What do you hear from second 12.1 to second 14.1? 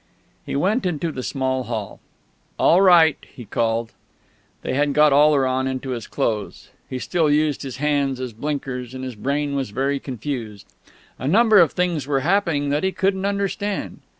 happening that he couldn't understand.